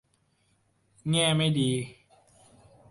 [1.09, 1.71] แง่ไม่ดี